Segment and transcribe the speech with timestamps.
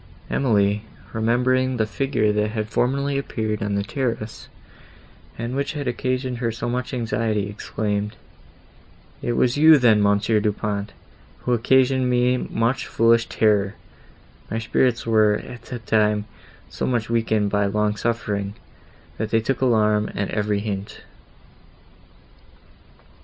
[0.31, 0.81] Emily,
[1.13, 4.47] remembering the figure that had formerly appeared on the terrace,
[5.37, 8.15] and which had occasioned her so much anxiety, exclaimed,
[9.21, 10.91] "It was you then, Monsieur Du Pont,
[11.41, 13.75] who occasioned me much foolish terror;
[14.49, 16.25] my spirits were, at that time,
[16.67, 18.55] so much weakened by long suffering,
[19.19, 21.01] that they took alarm at every hint."